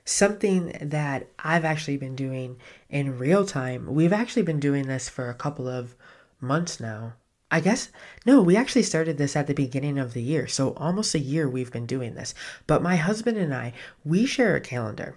Something 0.05 0.77
that 0.81 1.29
I've 1.39 1.65
actually 1.65 1.97
been 1.97 2.17
doing 2.17 2.57
in 2.89 3.19
real 3.19 3.45
time, 3.45 3.87
we've 3.95 4.13
actually 4.13 4.43
been 4.43 4.61
doing 4.61 4.87
this 4.89 5.09
for 5.09 5.29
a 5.29 5.35
couple 5.35 5.69
of 5.69 5.95
months 6.41 6.81
now. 6.81 7.15
I 7.51 7.61
guess, 7.61 7.91
no, 8.27 8.43
we 8.43 8.57
actually 8.57 8.83
started 8.83 9.17
this 9.17 9.35
at 9.35 9.47
the 9.47 9.55
beginning 9.55 9.99
of 9.99 10.13
the 10.13 10.23
year. 10.23 10.47
So 10.47 10.75
almost 10.75 11.15
a 11.15 11.19
year 11.19 11.49
we've 11.49 11.73
been 11.73 11.87
doing 11.87 12.15
this. 12.15 12.35
But 12.67 12.83
my 12.83 12.97
husband 12.97 13.39
and 13.39 13.55
I, 13.55 13.73
we 14.05 14.27
share 14.27 14.55
a 14.55 14.61
calendar 14.61 15.15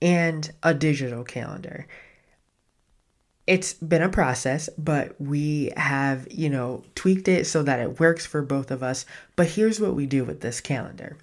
and 0.00 0.52
a 0.62 0.74
digital 0.74 1.24
calendar. 1.24 1.88
It's 3.46 3.74
been 3.74 4.02
a 4.02 4.08
process, 4.08 4.68
but 4.76 5.20
we 5.20 5.72
have, 5.76 6.26
you 6.30 6.50
know, 6.50 6.82
tweaked 6.94 7.28
it 7.28 7.46
so 7.46 7.62
that 7.62 7.78
it 7.78 8.00
works 8.00 8.26
for 8.26 8.42
both 8.42 8.70
of 8.70 8.82
us. 8.82 9.06
But 9.36 9.48
here's 9.48 9.80
what 9.80 9.94
we 9.94 10.06
do 10.06 10.24
with 10.24 10.40
this 10.40 10.60
calendar 10.60 11.16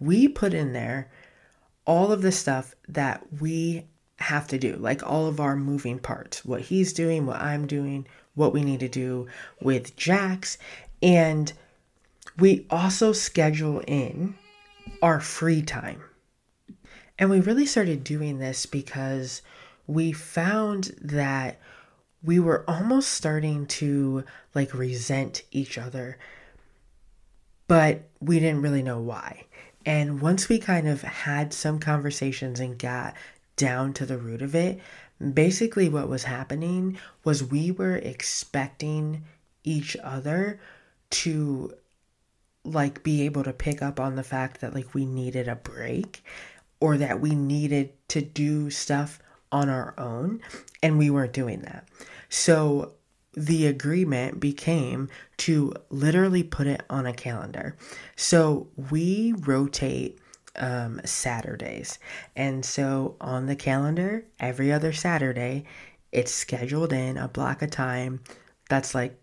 we 0.00 0.28
put 0.28 0.54
in 0.54 0.72
there 0.72 1.08
all 1.86 2.12
of 2.12 2.22
the 2.22 2.32
stuff 2.32 2.74
that 2.88 3.22
we 3.40 3.84
have 4.18 4.46
to 4.48 4.58
do, 4.58 4.76
like 4.76 5.02
all 5.08 5.26
of 5.26 5.40
our 5.40 5.56
moving 5.56 5.98
parts, 5.98 6.44
what 6.44 6.62
he's 6.62 6.92
doing, 6.92 7.26
what 7.26 7.40
I'm 7.40 7.66
doing, 7.66 8.06
what 8.34 8.52
we 8.52 8.62
need 8.62 8.80
to 8.80 8.88
do 8.88 9.26
with 9.60 9.96
Jax. 9.96 10.56
And 11.02 11.52
we 12.38 12.66
also 12.70 13.12
schedule 13.12 13.80
in 13.86 14.34
our 15.02 15.20
free 15.20 15.62
time. 15.62 16.02
And 17.18 17.30
we 17.30 17.40
really 17.40 17.66
started 17.66 18.02
doing 18.02 18.38
this 18.38 18.66
because 18.66 19.42
we 19.86 20.12
found 20.12 20.94
that 21.00 21.60
we 22.22 22.40
were 22.40 22.64
almost 22.68 23.10
starting 23.10 23.66
to 23.66 24.24
like 24.54 24.72
resent 24.72 25.42
each 25.50 25.76
other, 25.76 26.18
but 27.68 28.02
we 28.20 28.38
didn't 28.40 28.62
really 28.62 28.82
know 28.82 29.00
why. 29.00 29.44
And 29.86 30.20
once 30.20 30.48
we 30.48 30.58
kind 30.58 30.88
of 30.88 31.02
had 31.02 31.52
some 31.52 31.78
conversations 31.78 32.60
and 32.60 32.78
got 32.78 33.14
down 33.56 33.92
to 33.94 34.06
the 34.06 34.16
root 34.16 34.40
of 34.40 34.54
it, 34.54 34.80
basically 35.32 35.88
what 35.88 36.08
was 36.08 36.24
happening 36.24 36.98
was 37.22 37.44
we 37.44 37.70
were 37.70 37.96
expecting 37.96 39.24
each 39.62 39.96
other 40.02 40.58
to 41.10 41.72
like 42.64 43.02
be 43.02 43.22
able 43.22 43.44
to 43.44 43.52
pick 43.52 43.82
up 43.82 44.00
on 44.00 44.16
the 44.16 44.22
fact 44.22 44.60
that 44.60 44.74
like 44.74 44.94
we 44.94 45.04
needed 45.04 45.48
a 45.48 45.54
break 45.54 46.24
or 46.80 46.96
that 46.96 47.20
we 47.20 47.34
needed 47.34 47.90
to 48.08 48.22
do 48.22 48.70
stuff 48.70 49.18
on 49.54 49.70
our 49.70 49.94
own 49.96 50.40
and 50.82 50.98
we 50.98 51.08
weren't 51.08 51.32
doing 51.32 51.60
that. 51.60 51.88
So 52.28 52.94
the 53.34 53.66
agreement 53.66 54.40
became 54.40 55.08
to 55.38 55.72
literally 55.90 56.42
put 56.42 56.66
it 56.66 56.82
on 56.90 57.06
a 57.06 57.12
calendar. 57.12 57.76
So 58.16 58.66
we 58.90 59.32
rotate 59.38 60.18
um, 60.56 61.00
Saturdays. 61.04 62.00
And 62.34 62.64
so 62.64 63.16
on 63.20 63.46
the 63.46 63.56
calendar, 63.56 64.24
every 64.40 64.72
other 64.72 64.92
Saturday, 64.92 65.64
it's 66.10 66.32
scheduled 66.32 66.92
in 66.92 67.16
a 67.16 67.28
block 67.28 67.62
of 67.62 67.70
time 67.70 68.20
that's 68.68 68.94
like, 68.94 69.16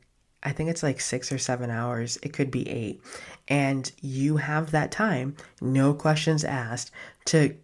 I 0.44 0.54
think 0.54 0.70
it's 0.70 0.84
like 0.84 1.02
six 1.02 1.32
or 1.32 1.38
seven 1.38 1.70
hours. 1.70 2.18
It 2.24 2.34
could 2.34 2.52
be 2.52 2.68
eight. 2.70 3.02
And 3.50 3.92
you 4.02 4.38
have 4.38 4.72
that 4.72 4.92
time, 4.92 5.36
no 5.60 5.94
questions 5.94 6.46
asked, 6.46 6.92
to 7.26 7.56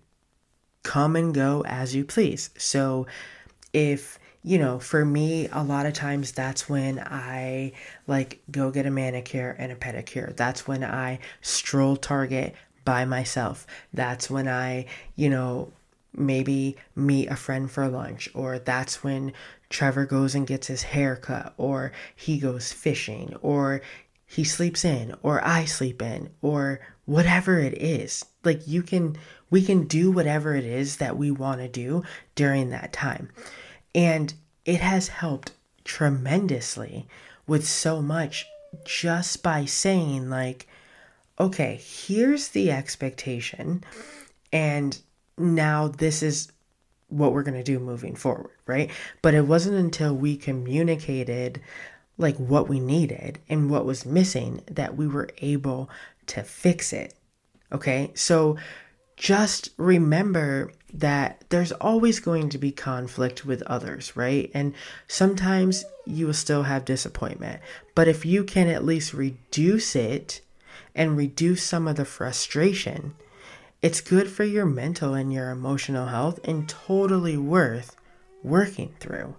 come 0.88 1.18
and 1.18 1.34
go 1.34 1.66
as 1.68 1.94
you 1.94 2.06
please. 2.06 2.50
So 2.58 3.08
if 3.74 4.18
you 4.42 4.58
know, 4.58 4.80
for 4.80 5.04
me, 5.04 5.50
a 5.52 5.62
lot 5.62 5.86
of 5.86 5.92
times 5.92 6.32
that's 6.32 6.70
when 6.70 7.00
I 7.00 7.74
like 8.08 8.42
go 8.50 8.72
get 8.72 8.86
a 8.86 8.92
manicure 8.92 9.54
and 9.60 9.70
a 9.70 9.76
pedicure. 9.76 10.34
That's 10.34 10.66
when 10.66 10.86
I 10.86 11.20
stroll 11.42 11.98
Target 11.98 12.56
by 12.86 13.04
myself. 13.04 13.68
That's 13.94 14.30
when 14.30 14.48
I, 14.48 14.86
you 15.18 15.30
know, 15.30 15.74
maybe 16.14 16.78
meet 16.96 17.28
a 17.28 17.36
friend 17.36 17.70
for 17.70 17.90
lunch, 17.90 18.30
or 18.34 18.58
that's 18.58 19.04
when 19.04 19.34
Trevor 19.70 20.06
goes 20.06 20.34
and 20.34 20.48
gets 20.48 20.68
his 20.68 20.84
hair 20.84 21.18
cut, 21.18 21.54
or 21.58 21.92
he 22.16 22.40
goes 22.40 22.72
fishing, 22.72 23.36
or 23.42 23.82
he 24.26 24.46
sleeps 24.46 24.86
in, 24.86 25.14
or 25.24 25.46
I 25.46 25.66
sleep 25.66 26.02
in, 26.02 26.30
or 26.42 26.80
whatever 27.04 27.60
it 27.60 27.74
is. 27.82 28.24
Like 28.46 28.66
you 28.66 28.82
can, 28.82 29.18
we 29.50 29.64
can 29.64 29.86
do 29.88 30.12
whatever 30.12 30.56
it 30.56 30.66
is 30.66 30.98
that 30.98 31.18
we 31.18 31.32
want 31.32 31.62
to 31.62 31.68
do 31.68 32.04
during 32.36 32.70
that 32.70 32.94
time. 32.94 33.30
And 33.96 34.34
it 34.66 34.82
has 34.82 35.08
helped 35.08 35.52
tremendously 35.84 37.08
with 37.48 37.68
so 37.68 38.02
much 38.02 38.46
just 38.86 39.42
by 39.42 39.66
saying, 39.66 40.30
like, 40.30 40.68
okay, 41.40 41.80
here's 41.82 42.50
the 42.50 42.72
expectation, 42.72 43.84
and 44.52 45.00
now 45.38 45.88
this 45.88 46.22
is 46.22 46.52
what 47.10 47.32
we're 47.32 47.44
going 47.44 47.58
to 47.58 47.64
do 47.64 47.80
moving 47.80 48.16
forward, 48.16 48.52
right? 48.66 48.92
But 49.22 49.34
it 49.34 49.48
wasn't 49.48 49.78
until 49.78 50.14
we 50.14 50.36
communicated 50.36 51.62
like 52.18 52.36
what 52.38 52.68
we 52.68 52.80
needed 52.80 53.40
and 53.48 53.70
what 53.70 53.86
was 53.86 54.06
missing 54.06 54.62
that 54.70 54.98
we 54.98 55.08
were 55.08 55.30
able 55.40 55.90
to 56.26 56.44
fix 56.44 56.92
it. 56.92 57.14
Okay? 57.72 58.12
So 58.16 58.58
just 59.18 59.72
remember 59.78 60.72
that 60.94 61.44
there's 61.50 61.72
always 61.74 62.20
going 62.20 62.50
to 62.50 62.58
be 62.58 62.72
conflict 62.72 63.46
with 63.46 63.62
others, 63.64 64.16
right? 64.16 64.50
And 64.54 64.74
sometimes 65.08 65.84
you 66.06 66.28
will 66.28 66.34
still 66.34 66.64
have 66.64 66.86
disappointment. 66.86 67.62
But 67.96 68.08
if 68.08 68.26
you 68.26 68.44
can 68.44 68.68
at 68.68 68.86
least 68.86 69.14
reduce 69.14 69.96
it 69.96 70.42
and 70.96 71.18
reduce 71.18 71.64
some 71.64 71.88
of 71.88 71.96
the 71.96 72.06
frustration, 72.06 73.16
it's 73.82 74.02
good 74.02 74.30
for 74.30 74.44
your 74.44 74.66
mental 74.66 75.14
and 75.14 75.34
your 75.34 75.50
emotional 75.50 76.08
health 76.08 76.40
and 76.44 76.70
totally 76.70 77.38
worth 77.38 77.96
working 78.44 78.94
through. 79.00 79.36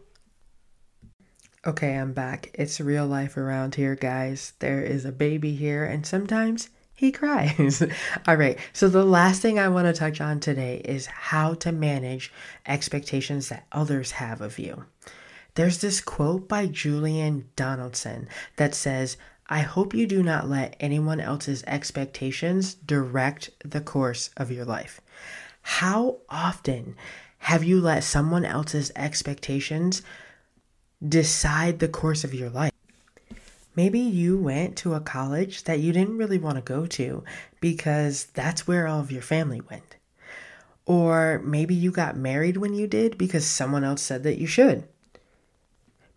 Okay, 1.67 1.97
I'm 1.97 2.13
back. 2.13 2.51
It's 2.55 2.81
real 2.81 3.07
life 3.07 3.37
around 3.37 3.77
here, 3.77 3.95
guys. 3.95 4.55
There 4.59 4.81
is 4.81 5.05
a 5.05 5.13
baby 5.13 5.55
here, 5.55 5.85
and 5.85 6.07
sometimes 6.07 6.69
he 6.99 7.13
cries. 7.13 7.81
All 8.27 8.35
right. 8.35 8.59
So, 8.73 8.89
the 8.89 9.05
last 9.05 9.41
thing 9.41 9.57
I 9.57 9.69
want 9.69 9.87
to 9.87 9.93
touch 9.93 10.21
on 10.21 10.41
today 10.41 10.83
is 10.85 11.07
how 11.07 11.55
to 11.55 11.71
manage 11.71 12.33
expectations 12.67 13.51
that 13.51 13.69
others 13.71 14.11
have 14.11 14.41
of 14.41 14.59
you. 14.59 14.85
There's 15.55 15.79
this 15.79 16.01
quote 16.01 16.49
by 16.49 16.67
Julian 16.67 17.51
Donaldson 17.55 18.29
that 18.57 18.75
says, 18.75 19.17
I 19.49 19.61
hope 19.61 19.95
you 19.95 20.09
do 20.09 20.25
not 20.25 20.49
let 20.49 20.75
anyone 20.81 21.21
else's 21.21 21.63
expectations 21.69 22.75
direct 22.75 23.51
the 23.65 23.81
course 23.81 24.31
of 24.37 24.51
your 24.51 24.65
life. 24.65 25.01
How 25.63 26.17
often 26.29 26.97
have 27.39 27.63
you 27.63 27.81
let 27.81 28.03
someone 28.03 28.45
else's 28.45 28.91
expectations 28.97 30.03
decide 31.09 31.79
the 31.79 31.87
course 31.87 32.25
of 32.25 32.35
your 32.35 32.51
life? 32.51 32.73
Maybe 33.79 34.01
you 34.01 34.37
went 34.37 34.75
to 34.79 34.95
a 34.95 35.01
college 35.01 35.63
that 35.63 35.79
you 35.79 35.93
didn't 35.93 36.19
really 36.19 36.37
want 36.37 36.57
to 36.57 36.63
go 36.63 36.85
to 36.87 37.23
because 37.61 38.25
that's 38.35 38.67
where 38.67 38.89
all 38.89 38.99
of 38.99 39.13
your 39.13 39.23
family 39.23 39.61
went. 39.61 39.95
Or 40.85 41.41
maybe 41.45 41.77
you 41.77 41.93
got 41.93 42.17
married 42.17 42.57
when 42.57 42.75
you 42.75 42.89
did 42.89 43.17
because 43.17 43.47
someone 43.47 43.85
else 43.85 44.03
said 44.03 44.25
that 44.25 44.41
you 44.41 44.49
should. 44.49 44.89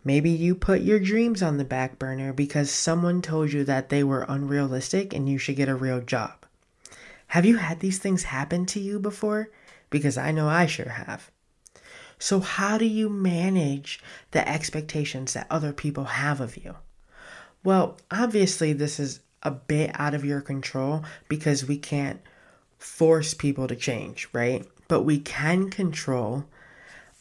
Maybe 0.02 0.28
you 0.28 0.56
put 0.56 0.80
your 0.80 0.98
dreams 0.98 1.40
on 1.40 1.56
the 1.56 1.64
back 1.64 2.00
burner 2.00 2.32
because 2.32 2.68
someone 2.68 3.22
told 3.22 3.52
you 3.52 3.62
that 3.62 3.90
they 3.90 4.02
were 4.02 4.26
unrealistic 4.28 5.14
and 5.14 5.28
you 5.28 5.38
should 5.38 5.54
get 5.54 5.68
a 5.68 5.76
real 5.76 6.00
job. 6.00 6.44
Have 7.28 7.46
you 7.46 7.58
had 7.58 7.78
these 7.78 8.00
things 8.00 8.24
happen 8.24 8.66
to 8.66 8.80
you 8.80 8.98
before? 8.98 9.50
Because 9.88 10.18
I 10.18 10.32
know 10.32 10.48
I 10.48 10.66
sure 10.66 10.88
have. 10.88 11.30
So, 12.18 12.40
how 12.40 12.76
do 12.76 12.86
you 12.86 13.08
manage 13.08 14.02
the 14.32 14.48
expectations 14.48 15.34
that 15.34 15.46
other 15.48 15.72
people 15.72 16.06
have 16.06 16.40
of 16.40 16.56
you? 16.56 16.74
Well, 17.64 17.98
obviously, 18.10 18.72
this 18.72 18.98
is 18.98 19.20
a 19.42 19.50
bit 19.50 19.90
out 19.94 20.14
of 20.14 20.24
your 20.24 20.40
control 20.40 21.04
because 21.28 21.66
we 21.66 21.78
can't 21.78 22.20
force 22.78 23.34
people 23.34 23.68
to 23.68 23.76
change, 23.76 24.28
right? 24.32 24.66
But 24.88 25.02
we 25.02 25.18
can 25.18 25.70
control 25.70 26.44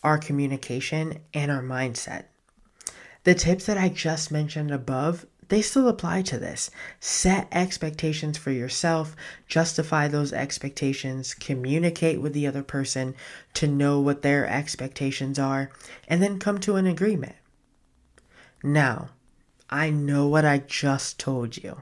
our 0.03 0.17
communication 0.17 1.19
and 1.33 1.51
our 1.51 1.61
mindset. 1.61 2.25
The 3.23 3.35
tips 3.35 3.67
that 3.67 3.77
I 3.77 3.89
just 3.89 4.31
mentioned 4.31 4.71
above, 4.71 5.27
they 5.49 5.61
still 5.61 5.87
apply 5.87 6.23
to 6.23 6.39
this. 6.39 6.71
Set 6.99 7.47
expectations 7.51 8.37
for 8.37 8.49
yourself, 8.49 9.15
justify 9.47 10.07
those 10.07 10.33
expectations, 10.33 11.35
communicate 11.35 12.19
with 12.19 12.33
the 12.33 12.47
other 12.47 12.63
person 12.63 13.13
to 13.53 13.67
know 13.67 13.99
what 13.99 14.23
their 14.23 14.47
expectations 14.47 15.37
are, 15.37 15.69
and 16.07 16.23
then 16.23 16.39
come 16.39 16.57
to 16.59 16.77
an 16.77 16.87
agreement. 16.87 17.35
Now, 18.63 19.09
I 19.71 19.89
know 19.89 20.27
what 20.27 20.43
I 20.43 20.57
just 20.59 21.19
told 21.19 21.57
you. 21.57 21.81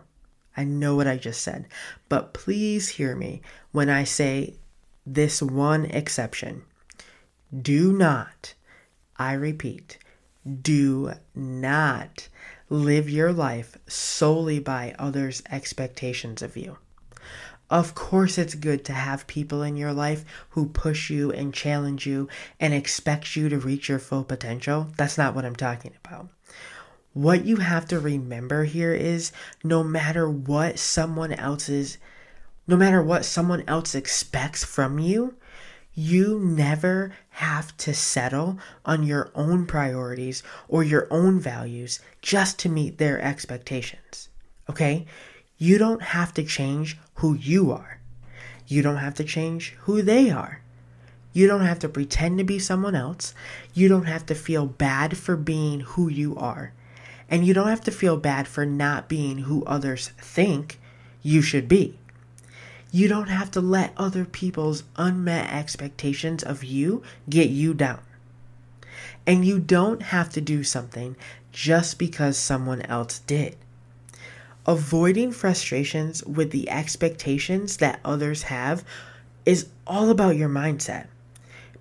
I 0.56 0.64
know 0.64 0.96
what 0.96 1.08
I 1.08 1.18
just 1.18 1.42
said. 1.42 1.68
But 2.08 2.34
please 2.34 2.90
hear 2.90 3.16
me 3.16 3.42
when 3.72 3.90
I 3.90 4.04
say 4.04 4.56
this 5.06 5.42
one 5.42 5.86
exception. 5.86 6.64
Do 7.58 7.92
not, 7.92 8.54
I 9.18 9.34
repeat, 9.34 9.98
do 10.62 11.14
not 11.34 12.28
live 12.70 13.10
your 13.10 13.34
life 13.34 13.78
solely 13.88 14.60
by 14.60 14.96
others' 15.00 15.42
expectations 15.50 16.42
of 16.42 16.56
you. 16.56 16.78
Of 17.70 17.94
course, 17.96 18.38
it's 18.38 18.56
good 18.56 18.84
to 18.86 18.94
have 18.94 19.28
people 19.28 19.62
in 19.62 19.78
your 19.78 19.94
life 19.94 20.26
who 20.50 20.68
push 20.68 21.10
you 21.10 21.32
and 21.32 21.54
challenge 21.54 22.06
you 22.06 22.28
and 22.60 22.74
expect 22.74 23.36
you 23.36 23.50
to 23.50 23.60
reach 23.60 23.90
your 23.90 24.00
full 24.00 24.24
potential. 24.24 24.88
That's 24.98 25.18
not 25.18 25.36
what 25.36 25.46
I'm 25.46 25.56
talking 25.56 25.94
about. 26.04 26.30
What 27.14 27.46
you 27.46 27.58
have 27.58 27.88
to 27.88 28.00
remember 28.00 28.66
here 28.66 28.94
is 28.94 29.32
no 29.64 29.84
matter 29.84 30.30
what 30.30 30.80
someone 30.80 31.34
else's 31.34 31.98
no 32.68 32.78
matter 32.78 33.02
what 33.02 33.26
someone 33.26 33.64
else 33.68 33.96
expects 33.96 34.64
from 34.64 35.00
you, 35.00 35.34
you 35.96 36.40
never 36.40 37.12
have 37.30 37.76
to 37.78 37.96
settle 37.96 38.60
on 38.86 39.02
your 39.02 39.32
own 39.34 39.66
priorities 39.66 40.44
or 40.68 40.84
your 40.84 41.08
own 41.10 41.40
values 41.40 42.00
just 42.22 42.60
to 42.60 42.70
meet 42.70 43.00
their 43.00 43.20
expectations. 43.20 44.30
Okay? 44.70 45.08
You 45.58 45.80
don't 45.80 46.04
have 46.04 46.32
to 46.36 46.44
change 46.44 47.00
who 47.16 47.34
you 47.34 47.72
are. 47.72 48.00
You 48.68 48.84
don't 48.84 48.98
have 48.98 49.16
to 49.16 49.24
change 49.24 49.76
who 49.80 50.04
they 50.04 50.30
are. 50.30 50.62
You 51.34 51.48
don't 51.48 51.66
have 51.66 51.80
to 51.80 51.90
pretend 51.90 52.38
to 52.38 52.44
be 52.44 52.60
someone 52.60 52.96
else. 52.96 53.34
You 53.74 53.88
don't 53.88 54.06
have 54.06 54.28
to 54.28 54.36
feel 54.36 54.68
bad 54.68 55.18
for 55.18 55.36
being 55.36 55.80
who 55.82 56.08
you 56.08 56.36
are. 56.36 56.74
And 57.30 57.46
you 57.46 57.54
don't 57.54 57.68
have 57.68 57.82
to 57.82 57.92
feel 57.92 58.18
bad 58.18 58.48
for 58.48 58.66
not 58.66 59.08
being 59.08 59.40
who 59.40 59.64
others 59.66 60.10
think 60.18 60.80
you 61.22 61.42
should 61.42 61.68
be. 61.68 61.98
You 62.92 63.08
don't 63.08 63.30
have 63.30 63.52
to 63.52 63.62
let 63.62 63.94
other 63.98 64.26
people's 64.26 64.84
unmet 64.96 65.54
expectations 65.54 66.44
of 66.44 66.64
you 66.64 67.04
get 67.30 67.50
you 67.50 67.74
down. 67.76 68.02
And 69.28 69.46
you 69.46 69.60
don't 69.60 70.02
have 70.02 70.30
to 70.32 70.42
do 70.42 70.64
something 70.64 71.16
just 71.52 72.00
because 72.00 72.38
someone 72.38 72.82
else 72.84 73.20
did. 73.20 73.56
Avoiding 74.66 75.32
frustrations 75.32 76.24
with 76.26 76.52
the 76.52 76.70
expectations 76.70 77.78
that 77.78 78.00
others 78.04 78.44
have 78.44 78.84
is 79.46 79.70
all 79.86 80.10
about 80.10 80.36
your 80.36 80.50
mindset. 80.50 81.08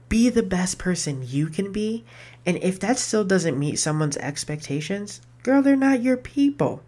Be 0.09 0.31
the 0.31 0.42
best 0.42 0.79
person 0.79 1.23
you 1.27 1.49
can 1.49 1.70
be, 1.70 2.05
and 2.46 2.57
if 2.62 2.81
that 2.81 2.99
still 2.99 3.25
doesn't 3.25 3.59
meet 3.59 3.79
someone's 3.79 4.16
expectations, 4.16 5.20
Girl, 5.49 5.63
they're 5.63 5.77
not 5.77 6.03
your 6.03 6.19
people. 6.19 6.83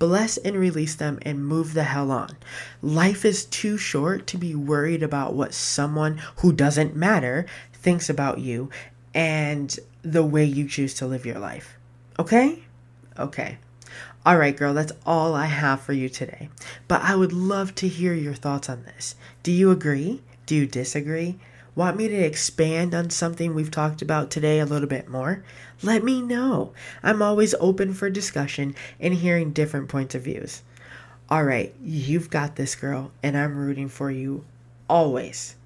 Bless 0.00 0.36
and 0.38 0.56
release 0.56 0.96
them 0.96 1.20
and 1.22 1.46
move 1.46 1.74
the 1.74 1.84
hell 1.84 2.10
on. 2.10 2.36
Life 2.82 3.24
is 3.24 3.44
too 3.44 3.78
short 3.78 4.26
to 4.26 4.36
be 4.36 4.52
worried 4.52 5.00
about 5.00 5.34
what 5.34 5.54
someone 5.54 6.20
who 6.38 6.52
doesn't 6.52 6.96
matter 6.96 7.46
thinks 7.72 8.10
about 8.10 8.40
you 8.40 8.68
and 9.14 9.78
the 10.02 10.24
way 10.24 10.44
you 10.44 10.66
choose 10.66 10.92
to 10.94 11.06
live 11.06 11.24
your 11.24 11.38
life. 11.38 11.76
Okay? 12.18 12.64
Okay. 13.16 13.58
All 14.26 14.38
right, 14.38 14.56
girl, 14.56 14.74
that's 14.74 14.90
all 15.06 15.32
I 15.36 15.46
have 15.46 15.80
for 15.80 15.92
you 15.92 16.08
today. 16.08 16.48
But 16.88 17.02
I 17.02 17.14
would 17.14 17.32
love 17.32 17.76
to 17.76 17.86
hear 17.86 18.12
your 18.12 18.34
thoughts 18.34 18.68
on 18.68 18.82
this. 18.82 19.14
Do 19.44 19.52
you 19.52 19.70
agree? 19.70 20.20
Do 20.46 20.56
you 20.56 20.66
disagree? 20.66 21.38
Want 21.76 21.96
me 21.96 22.06
to 22.06 22.14
expand 22.14 22.94
on 22.94 23.10
something 23.10 23.52
we've 23.52 23.70
talked 23.70 24.00
about 24.00 24.30
today 24.30 24.60
a 24.60 24.64
little 24.64 24.88
bit 24.88 25.08
more? 25.08 25.42
Let 25.82 26.04
me 26.04 26.22
know. 26.22 26.72
I'm 27.02 27.20
always 27.20 27.52
open 27.58 27.94
for 27.94 28.08
discussion 28.08 28.76
and 29.00 29.12
hearing 29.12 29.52
different 29.52 29.88
points 29.88 30.14
of 30.14 30.22
views. 30.22 30.62
All 31.28 31.42
right, 31.42 31.74
you've 31.82 32.30
got 32.30 32.54
this, 32.54 32.76
girl, 32.76 33.10
and 33.24 33.36
I'm 33.36 33.56
rooting 33.56 33.88
for 33.88 34.08
you 34.08 34.44
always. 34.88 35.56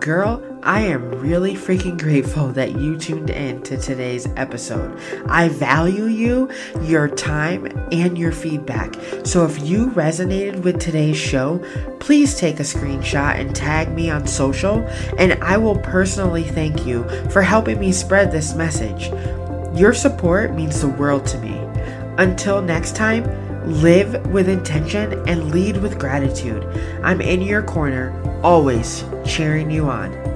Girl, 0.00 0.51
I 0.64 0.82
am 0.82 1.10
really 1.10 1.54
freaking 1.54 1.98
grateful 1.98 2.52
that 2.52 2.78
you 2.78 2.96
tuned 2.96 3.30
in 3.30 3.62
to 3.62 3.76
today's 3.76 4.28
episode. 4.36 4.96
I 5.26 5.48
value 5.48 6.04
you, 6.04 6.52
your 6.82 7.08
time, 7.08 7.66
and 7.90 8.16
your 8.16 8.30
feedback. 8.30 8.94
So 9.24 9.44
if 9.44 9.60
you 9.60 9.88
resonated 9.88 10.62
with 10.62 10.78
today's 10.78 11.16
show, 11.16 11.58
please 11.98 12.36
take 12.36 12.60
a 12.60 12.62
screenshot 12.62 13.40
and 13.40 13.56
tag 13.56 13.90
me 13.92 14.08
on 14.08 14.24
social, 14.28 14.86
and 15.18 15.32
I 15.42 15.56
will 15.56 15.78
personally 15.80 16.44
thank 16.44 16.86
you 16.86 17.08
for 17.30 17.42
helping 17.42 17.80
me 17.80 17.90
spread 17.90 18.30
this 18.30 18.54
message. 18.54 19.08
Your 19.76 19.92
support 19.92 20.54
means 20.54 20.80
the 20.80 20.88
world 20.88 21.26
to 21.26 21.38
me. 21.38 21.58
Until 22.18 22.62
next 22.62 22.94
time, 22.94 23.24
live 23.82 24.24
with 24.28 24.48
intention 24.48 25.28
and 25.28 25.50
lead 25.50 25.78
with 25.78 25.98
gratitude. 25.98 26.64
I'm 27.02 27.20
in 27.20 27.42
your 27.42 27.62
corner, 27.62 28.12
always 28.44 29.04
cheering 29.26 29.68
you 29.68 29.88
on. 29.90 30.31